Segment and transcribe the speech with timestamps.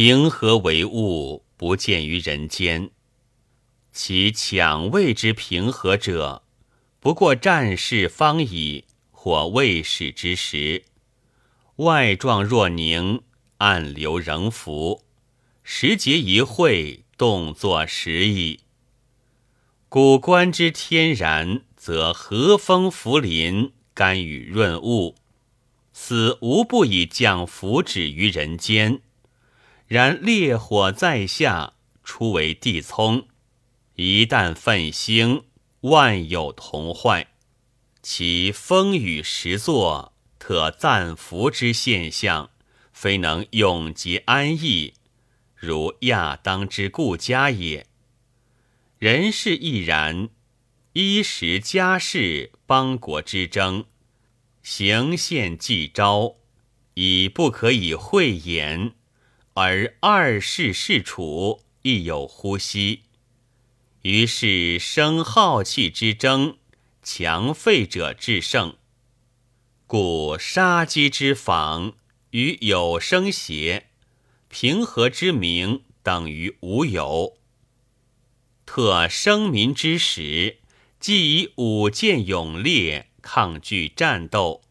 [0.00, 2.90] 平和为物，不见于人间。
[3.90, 6.44] 其抢位之平和者，
[7.00, 10.84] 不过战事方已，或未始之时，
[11.78, 13.22] 外状若凝，
[13.56, 15.02] 暗流仍浮，
[15.64, 18.60] 时节一会，动作时矣。
[19.88, 25.16] 古观之天然，则和风拂林，甘雨润物，
[25.92, 29.00] 此无不以降福祉于人间。
[29.88, 31.72] 然烈火在下，
[32.04, 33.26] 初为地葱，
[33.94, 35.44] 一旦奋兴，
[35.80, 37.28] 万有同坏。
[38.02, 42.50] 其风雨时作，特暂伏之现象，
[42.92, 44.92] 非能永结安逸，
[45.56, 47.86] 如亚当之故家也。
[48.98, 50.28] 人事亦然，
[50.92, 53.86] 衣食家事，邦国之争，
[54.62, 56.36] 行宪既昭，
[56.92, 58.92] 已不可以讳言。
[59.60, 63.02] 而二世事处亦有呼吸，
[64.02, 66.58] 于是生好气之争，
[67.02, 68.76] 强废者制胜。
[69.88, 71.94] 故杀鸡之访
[72.30, 73.88] 与有生邪，
[74.46, 77.36] 平和之名等于无有。
[78.64, 80.58] 特生民之时，
[81.00, 84.62] 既以武剑勇烈抗拒战斗，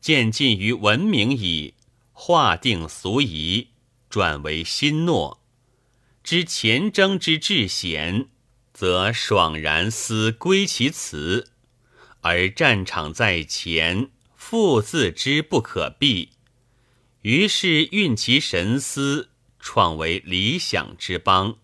[0.00, 1.74] 渐近于文明矣，
[2.12, 3.68] 划定俗仪。
[4.08, 5.40] 转为心诺，
[6.24, 8.28] 知前征之至险，
[8.72, 11.46] 则爽然思归其辞；
[12.22, 16.30] 而战场在前，复自知不可避，
[17.22, 19.28] 于是运其神思，
[19.58, 21.58] 创为理想之邦；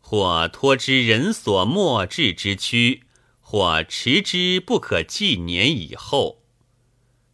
[0.00, 3.02] 或托之人所莫至之躯，
[3.40, 6.42] 或持之不可纪年以后。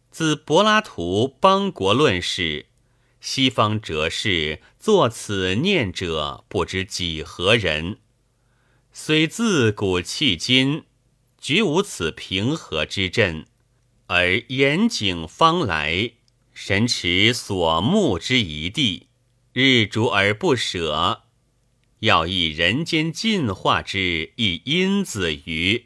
[0.09, 2.65] 自柏拉图邦国论史。
[3.21, 7.99] 西方哲士作此念者，不知几何人。
[8.91, 10.85] 虽自古迄今，
[11.39, 13.45] 绝无此平和之阵，
[14.07, 16.13] 而严景方来，
[16.51, 19.07] 神持所慕之一地，
[19.53, 21.21] 日逐而不舍，
[21.99, 25.85] 要以人间进化之一因子于。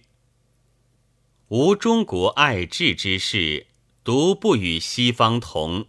[1.49, 3.67] 吾中国爱智之士，
[4.05, 5.87] 独不与西方同。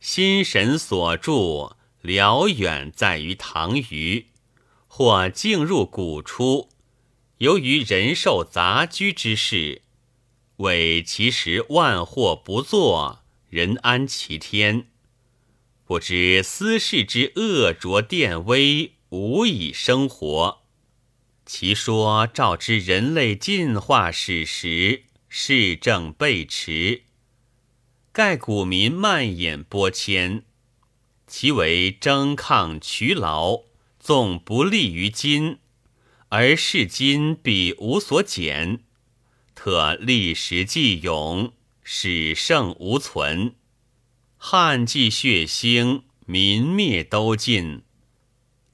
[0.00, 4.28] 心神所著，辽远在于唐虞，
[4.88, 6.70] 或径入古出。
[7.38, 9.82] 由于人兽杂居之事，
[10.56, 14.86] 为其实万祸不作，人安其天。
[15.84, 20.62] 不知私事之恶浊电微，无以生活。
[21.44, 27.02] 其说照之人类进化史实，事正备驰。
[28.12, 30.42] 盖古民漫眼波迁，
[31.28, 33.60] 其为争抗渠劳，
[34.00, 35.58] 纵不利于今，
[36.28, 38.80] 而是今必无所减。
[39.54, 41.52] 特历时既永，
[41.84, 43.54] 始盛无存。
[44.36, 47.82] 汉既血腥，民灭都尽，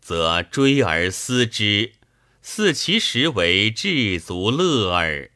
[0.01, 1.93] 则追而思之，
[2.41, 5.31] 似其实为至足乐耳。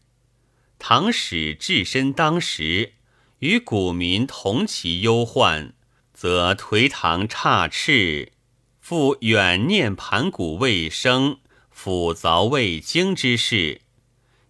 [0.79, 2.95] 唐史置身当时。
[3.41, 5.73] 与古民同其忧患，
[6.13, 8.33] 则颓唐差翅，
[8.81, 11.39] 复远念盘古未生，
[11.71, 13.81] 斧凿未经之事，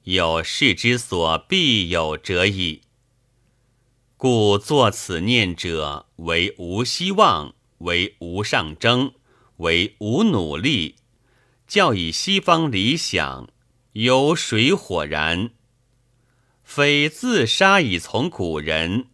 [0.02, 2.82] 有事之所必有者矣。
[4.16, 9.12] 故作此念者，为无希望，为无上征，
[9.58, 10.96] 为无努力，
[11.68, 13.48] 教以西方理想，
[13.92, 15.50] 有水火燃。
[16.70, 19.06] 非自杀以从古人，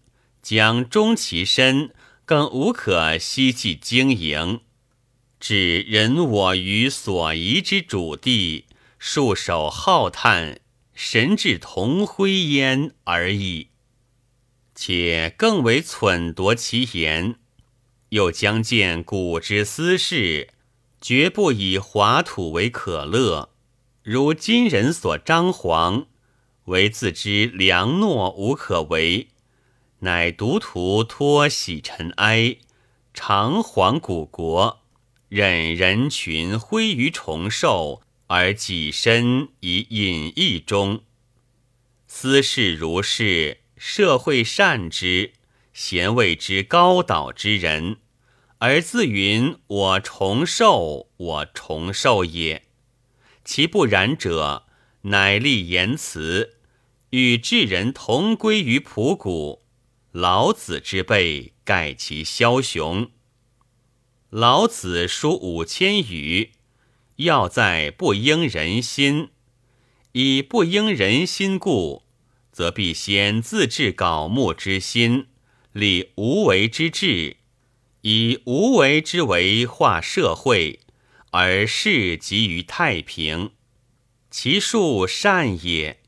[0.43, 1.91] 将终其身，
[2.27, 4.61] 更无可希冀经营。
[5.41, 8.67] 指人我于所宜之主地，
[8.99, 10.61] 束手浩叹，
[10.93, 13.69] 神志同灰焉而已。
[14.75, 17.37] 且更为忖夺其言，
[18.11, 20.51] 又将见古之私事，
[21.01, 23.49] 绝不以华土为可乐，
[24.03, 26.07] 如今人所张皇。
[26.67, 29.29] 唯自知良诺无可为，
[30.01, 32.57] 乃独图托喜尘埃，
[33.15, 34.81] 长惶古国，
[35.29, 41.03] 任人群挥于重寿，而己身以隐逸中。
[42.09, 45.35] 斯事如是，社会善之，
[45.73, 47.99] 贤谓之高岛之人，
[48.59, 52.65] 而自云我重寿，我重寿也。
[53.45, 54.65] 其不然者，
[55.03, 56.56] 乃立言辞。
[57.17, 59.63] 与智人同归于朴谷，
[60.13, 63.11] 老子之辈盖其枭雄。
[64.29, 66.51] 老子书五千余，
[67.17, 69.31] 要在不应人心。
[70.13, 72.03] 以不应人心故，
[72.53, 75.29] 则必先自治槁木之心，
[75.73, 77.39] 立无为之治，
[78.03, 80.81] 以无为之为化社会，
[81.31, 83.53] 而事及于太平，
[84.31, 86.03] 其数善也。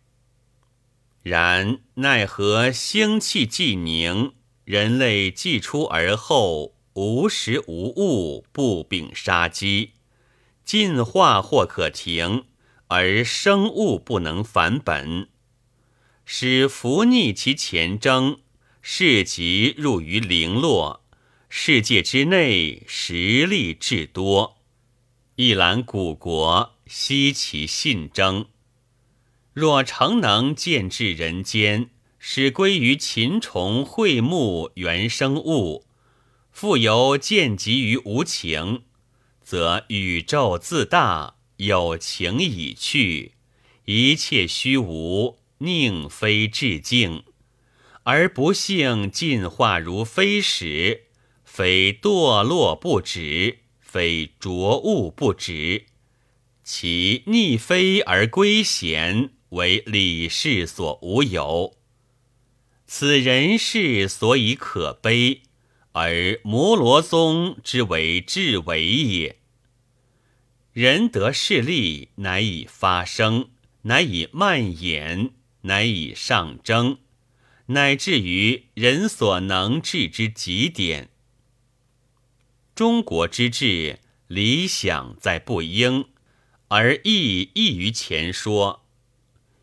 [1.28, 4.32] 然奈何星气既凝，
[4.64, 9.92] 人类既出而后无时无物，不秉杀机，
[10.64, 12.44] 进化或可停。
[12.90, 15.28] 而生物不能返本，
[16.24, 18.38] 使伏逆其前征，
[18.80, 21.04] 事即入于零落。
[21.50, 24.56] 世界之内，实力至多，
[25.36, 28.46] 一览古国，悉其信征。
[29.58, 31.90] 若诚能见至人间，
[32.20, 35.84] 使归于禽虫秽木原生物，
[36.52, 38.82] 复由见及于无情，
[39.42, 41.34] 则宇宙自大。
[41.56, 43.32] 有情已去，
[43.86, 47.24] 一切虚无，宁非至境？
[48.04, 51.06] 而不幸进化如飞矢，
[51.44, 55.86] 非堕落不止，非浊物不止。
[56.62, 61.76] 其逆飞而归贤，为理事所无有。
[62.86, 65.42] 此人世所以可悲，
[65.92, 69.36] 而摩罗宗之为至为也。
[70.72, 73.50] 人得势利，乃以发生，
[73.82, 76.98] 乃以蔓延，乃以上征，
[77.66, 81.10] 乃至于人所能治之极点。
[82.74, 83.98] 中国之治，
[84.28, 86.06] 理想在不应，
[86.68, 88.87] 而亦异于前说。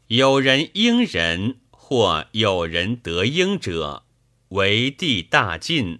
[0.08, 4.04] 有人应人，或有人得应者，
[4.50, 6.00] 为地大进，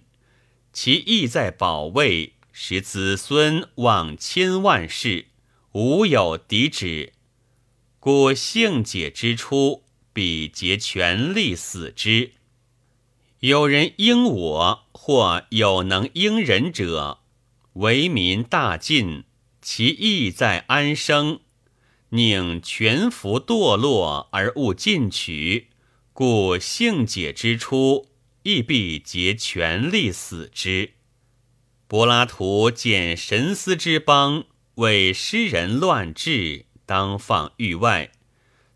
[0.72, 2.34] 其意在保卫。
[2.58, 5.26] 使子孙望千万世，
[5.72, 7.12] 无有敌止。
[8.00, 9.82] 故性解之初，
[10.14, 12.32] 必竭全力死之。
[13.40, 17.18] 有人应我，或有能应人者，
[17.74, 19.24] 为民大进，
[19.60, 21.40] 其意在安生，
[22.10, 25.68] 宁全服堕落而勿进取。
[26.12, 28.08] 故性解之初，
[28.42, 30.92] 亦必竭全力死之。
[31.86, 34.44] 柏拉图见神思之邦
[34.76, 38.12] 为诗人乱治，当放域外。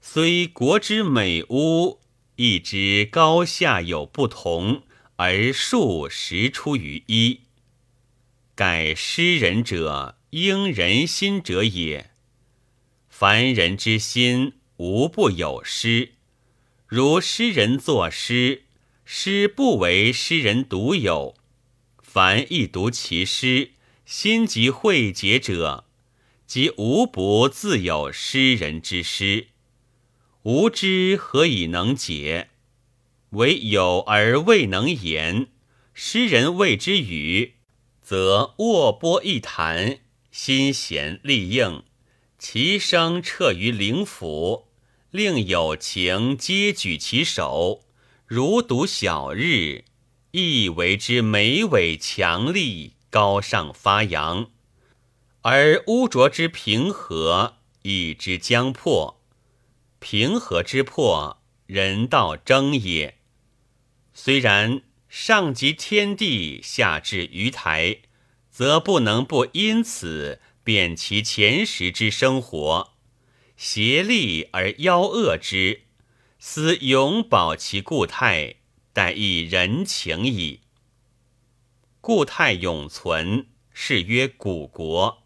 [0.01, 2.01] 虽国之美屋，
[2.37, 4.83] 亦知高下有不同，
[5.17, 7.41] 而数实出于一。
[8.55, 12.10] 盖诗人者，应人心者也。
[13.21, 16.13] 凡人之心，无不有失。
[16.87, 18.63] 如诗人作诗，
[19.05, 21.35] 诗不为诗人独有。
[21.99, 23.73] 凡一读其诗，
[24.07, 25.85] 心即会解者，
[26.47, 29.49] 即无不自有诗人之诗。
[30.45, 32.49] 无知何以能解？
[33.33, 35.49] 唯有而未能言。
[35.93, 37.57] 诗人谓之语，
[38.01, 39.99] 则握拨一谈，
[40.31, 41.83] 心弦立应，
[42.43, 44.69] 其声彻于灵府，
[45.11, 47.83] 令有情皆举其手，
[48.27, 49.85] 如睹晓日。
[50.31, 54.47] 亦为之眉伟强力，高尚发扬；
[55.43, 59.21] 而污浊之平和，以之将破。
[59.99, 63.19] 平和之破，人道争也。
[64.15, 67.99] 虽然上及天地，下至鱼台，
[68.51, 72.93] 则不能不因此贬其前时之生活，
[73.57, 75.83] 协力而邀恶之，
[76.39, 78.57] 思永保其固态。
[78.93, 80.63] 待亦人情矣。
[82.01, 85.23] 固态永存，是曰古国。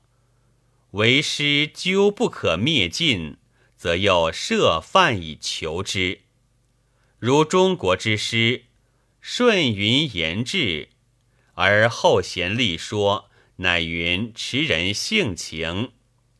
[0.90, 3.38] 为师究不可灭尽，
[3.76, 6.20] 则又设范以求之。
[7.18, 8.64] 如中国之师，
[9.22, 10.90] 顺云言志，
[11.54, 15.92] 而后贤立说，乃云持人性情，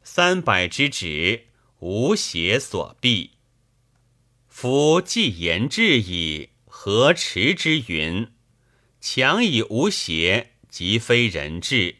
[0.02, 1.46] 三百之旨，
[1.80, 3.32] 无邪所避。
[4.48, 6.50] 夫既言志矣。
[6.76, 8.32] 何持之云？
[9.00, 11.96] 强以无邪，即非人志。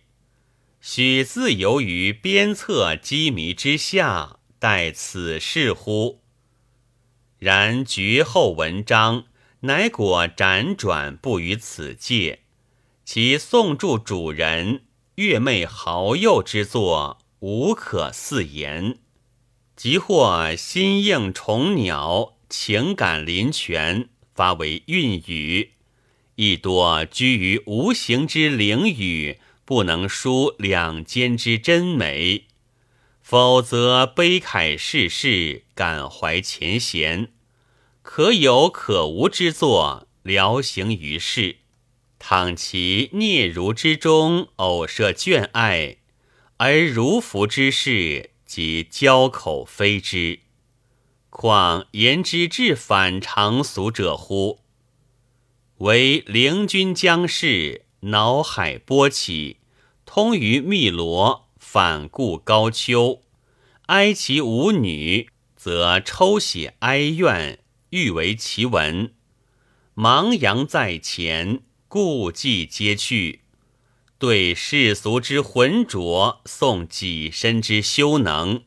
[0.80, 6.20] 许自由于鞭策机迷之下，待此事乎？
[7.38, 9.26] 然绝后文章，
[9.60, 12.40] 乃果辗转不于此界。
[13.04, 14.82] 其宋著主人
[15.16, 18.98] 月媚豪幼之作，无可似言。
[19.76, 24.08] 即或心应虫鸟，情感林泉。
[24.34, 25.74] 发为韵语，
[26.34, 32.46] 亦多居于无形之灵语，不能书两间之真美，
[33.22, 37.32] 否则悲慨世事，感怀前贤，
[38.02, 41.58] 可有可无之作，聊行于世。
[42.18, 45.98] 倘其嗫嚅之中偶涉眷爱，
[46.56, 50.40] 而如服之事，即交口非之，
[51.28, 54.60] 况言之至反常俗者乎？
[55.78, 59.58] 为灵君将士，脑海波起，
[60.06, 63.20] 通于汨罗，反顾高丘，
[63.86, 67.58] 哀其无女，则抽血哀怨，
[67.90, 69.12] 欲为其文。
[69.96, 71.60] 茫阳在前，
[71.94, 73.42] 故伎皆去，
[74.18, 78.64] 对世俗之浑浊，颂己身之修能，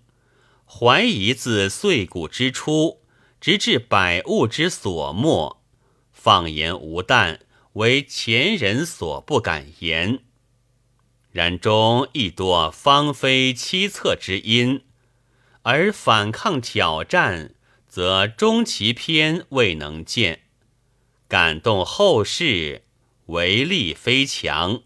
[0.65, 3.01] 怀疑自碎骨之初，
[3.41, 5.62] 直至百物之所没。
[6.13, 7.41] 放言无诞，
[7.74, 10.19] 为前人所不敢言。
[11.34, 14.84] 然中亦多芳菲凄恻之音，
[15.63, 17.53] 而反抗挑战，
[17.89, 20.43] 则终其篇未能见。
[21.27, 22.84] 感动后世，
[23.27, 24.84] 为力非强。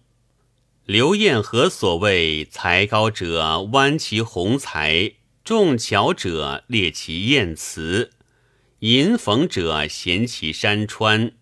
[0.85, 8.11] 刘彦和所谓才高者弯其宏才，重巧者列其艳词。
[8.79, 11.33] 迎逢者衔其山川，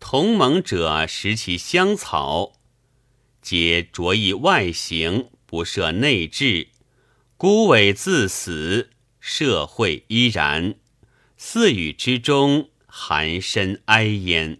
[0.00, 2.54] 同盟者食其香草，
[3.42, 6.68] 皆着意外形，不涉内质，
[7.36, 8.88] 孤伟自死，
[9.20, 10.76] 社会依然，
[11.36, 14.58] 四语之中含深哀焉。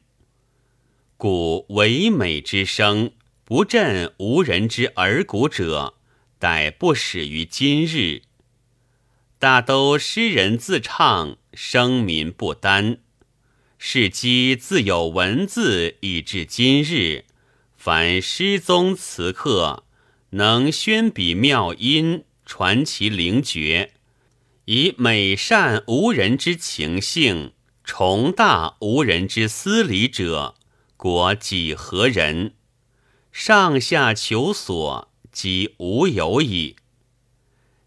[1.18, 3.12] 故唯美之声，
[3.44, 5.94] 不振无人之耳鼓者，
[6.38, 8.22] 待不始于今日。
[9.38, 11.38] 大都诗人自唱。
[11.54, 12.98] 声民不单，
[13.78, 17.24] 是机自有文字以至今日。
[17.78, 19.84] 凡诗宗词客，
[20.30, 23.92] 能宣笔妙音，传其灵绝，
[24.66, 30.55] 以美善无人之情性，崇大无人之思理者，
[30.96, 32.54] 国几何人？
[33.32, 36.76] 上下求索，即无有矣。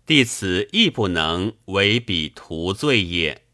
[0.05, 3.45] 弟此亦不能为彼图罪也。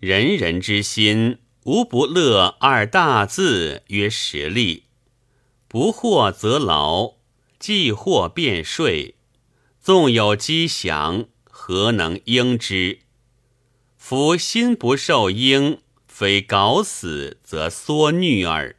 [0.00, 4.84] 人人之心，无不乐二大字曰实力。
[5.68, 7.14] 不惑则劳，
[7.58, 9.14] 既惑便睡。
[9.80, 13.00] 纵有机祥，何能应之？
[13.96, 15.81] 夫心不受应，
[16.22, 18.76] 非搞死则缩虐耳。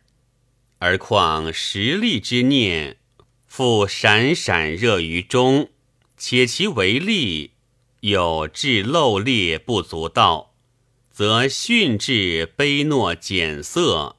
[0.78, 2.96] 而况实力之念，
[3.46, 5.70] 复闪闪热于中，
[6.16, 7.52] 且其为力
[8.00, 10.54] 有至漏裂不足道。
[11.12, 14.16] 则训至卑懦减色，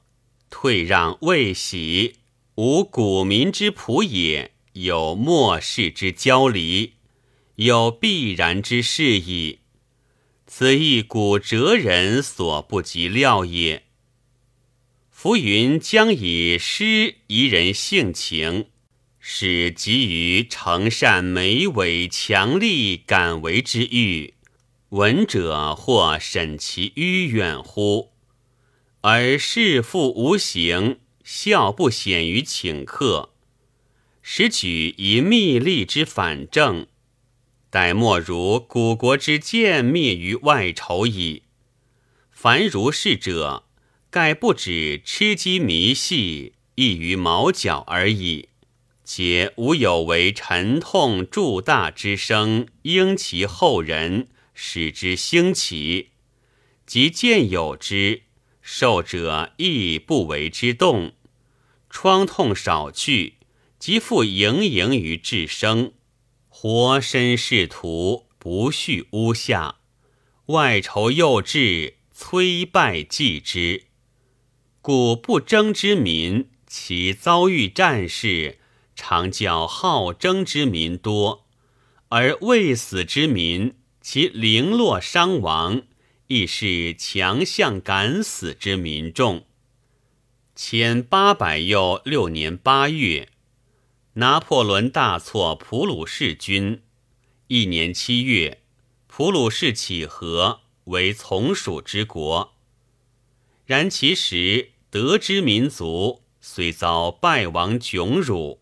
[0.51, 2.17] 退让未喜，
[2.53, 6.93] 无古民之朴也，有末世之交离，
[7.55, 9.61] 有必然之事矣。
[10.57, 13.83] 此亦古哲人所不及料也。
[15.09, 18.67] 浮云将以诗宜人性情，
[19.19, 24.35] 使急于成善美伟强力敢为之欲。
[24.91, 28.13] 闻者或审其迂远乎？
[29.01, 33.33] 而事父无形，孝不显于请客，
[34.21, 36.87] 实举一密利之反正，
[37.75, 41.43] 待莫如古国之见灭于外仇矣。
[42.31, 43.65] 凡如是者，
[44.09, 48.47] 盖不止吃鸡迷戏，异于毛角而已，
[49.03, 54.29] 且无有为沉痛铸大之声，应其后人。
[54.53, 56.11] 使之兴起，
[56.85, 58.21] 即见有之，
[58.61, 61.11] 受者亦不为之动。
[61.89, 63.33] 疮痛少去，
[63.77, 65.91] 即复盈盈于至生。
[66.67, 69.75] 活身仕途，不恤屋下。
[70.47, 73.83] 外仇又至，摧败继之。
[74.81, 78.57] 故不争之民，其遭遇战事，
[78.95, 81.43] 常较好争之民多；
[82.09, 83.75] 而未死之民。
[84.01, 85.83] 其零落伤亡，
[86.25, 89.45] 亦是强项敢死之民众。
[90.55, 93.29] 前八百又六年八月，
[94.17, 96.81] 拿破仑大挫普鲁士军。
[97.47, 98.61] 一年七月，
[99.07, 102.53] 普鲁士起和，为从属之国。
[103.65, 108.61] 然其实德之民族，虽遭败亡窘辱，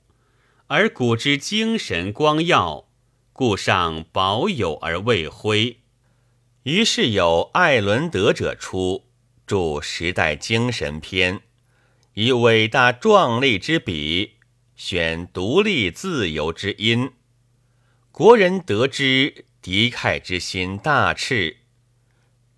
[0.66, 2.88] 而古之精神光耀。
[3.32, 5.78] 故尚保有而未灰，
[6.64, 9.06] 于是有艾伦德者出，
[9.46, 11.36] 著《时代精神篇》，
[12.16, 14.34] 以伟大壮丽之笔，
[14.86, 17.14] 选独立自由之因。
[18.12, 21.56] 国人得知敌忾之心大炽，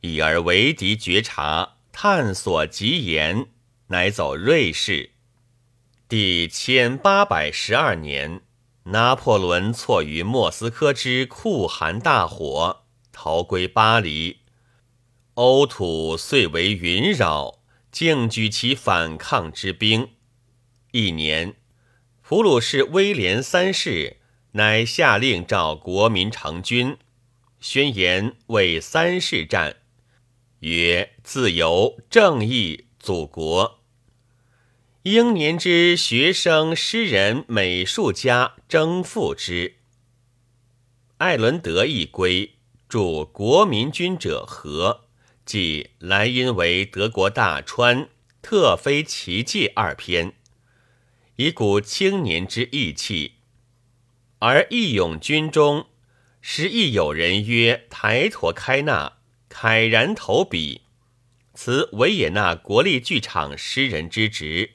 [0.01, 3.46] 已而为敌觉察，探索极严，
[3.89, 5.12] 乃走瑞士。
[6.10, 8.41] 第千八百十二年，
[8.86, 14.39] 拿破仑错于莫斯科之酷寒大火，逃归巴黎。
[15.36, 17.60] 欧土遂为云扰，
[17.91, 20.10] 竟举其反抗之兵。
[20.91, 21.53] 一年，
[22.27, 24.17] 普鲁士威廉三世
[24.53, 26.98] 乃下令召国民成军，
[27.60, 29.75] 宣言为三世战，
[30.62, 33.82] 曰：“自由、正义、祖国。”
[35.03, 39.75] 英年之学生、诗人、美术家征赴之。
[41.20, 42.55] 艾伦德一归，
[42.89, 45.01] 助国民军者和。
[45.46, 48.10] 即莱茵为德国大川，
[48.41, 50.34] 特非奇迹二篇，
[51.36, 53.34] 以鼓青年之意气。
[54.39, 55.88] 而义勇军中，
[56.42, 59.18] 时亦有人曰：“台陀开纳，
[59.50, 60.82] 慨然投笔。”
[61.54, 64.72] 此维也纳国立剧场诗人之职，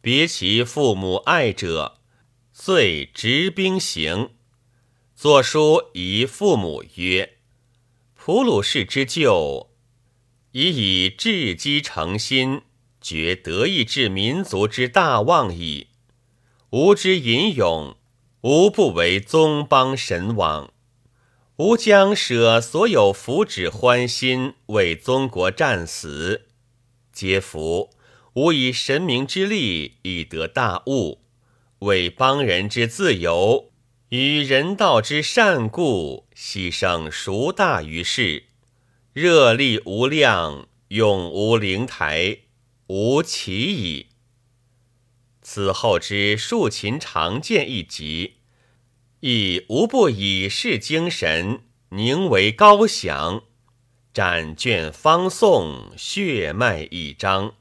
[0.00, 2.00] 别其父母爱者，
[2.52, 4.30] 遂执兵行。
[5.14, 7.38] 作书遗父母曰
[8.14, 9.70] ：“普鲁士之旧。”
[10.50, 12.62] 已以志机诚心，
[13.00, 15.88] 决德意志民族之大望矣。
[16.76, 17.96] 吾之吟咏，
[18.40, 20.72] 无不为宗邦神往。
[21.58, 26.48] 吾将舍所有福祉欢心，为宗国战死，
[27.12, 27.90] 皆服。
[28.32, 31.20] 吾以神明之力，以得大物，
[31.78, 33.70] 为邦人之自由
[34.08, 38.46] 与人道之善故，牺牲孰大于世？
[39.12, 42.38] 热力无量，永无灵台，
[42.88, 44.06] 无其矣。
[45.44, 48.38] 此后之竖琴长剑一集，
[49.20, 53.42] 亦无不以示精神，凝为高翔。
[54.14, 57.56] 展卷方颂，血脉一张。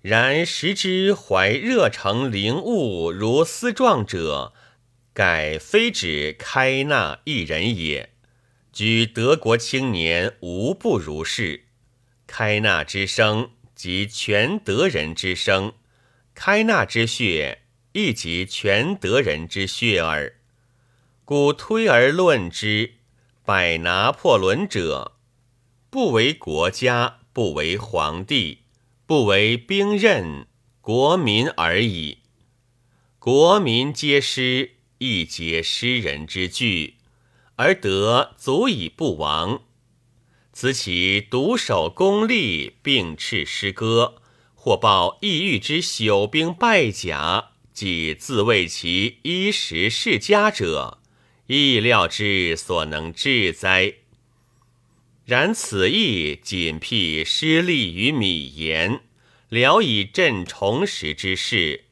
[0.00, 4.52] 然时之怀热诚灵物如丝状者，
[5.14, 8.10] 盖非指开纳一人也。
[8.72, 11.66] 举德国青年无不如是，
[12.26, 15.74] 开纳之声即全德人之声，
[16.36, 20.36] 开纳之血亦即全德人之血耳。
[21.24, 22.96] 故推而论之，
[23.44, 25.16] 百拿破仑者，
[25.88, 28.58] 不为国家，不为皇帝，
[29.06, 30.46] 不为兵刃，
[30.82, 32.18] 国民而已。
[33.18, 36.96] 国民皆师，亦皆诗人之具。
[37.56, 39.62] 而德足以不亡，
[40.52, 44.16] 此其独守功利，并斥诗歌，
[44.66, 50.98] 或报异域之朽兵败甲，即自谓其衣食世家者，
[51.46, 53.94] 意料之所能治哉？
[55.24, 59.02] 然此意仅辟失利于米言，
[59.48, 61.84] 聊以振重拾之势，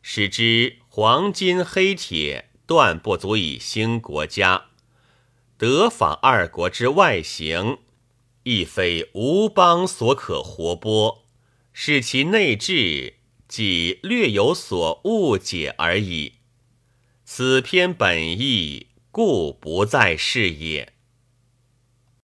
[0.00, 4.66] 使之黄金黑铁断不足以兴国家。
[5.58, 7.78] 德法二国之外形，
[8.44, 11.22] 亦非吴邦所可活剥，
[11.72, 13.14] 是其内质，
[13.48, 16.34] 即略有所误解而已。
[17.24, 20.92] 此篇本意，故不再是也。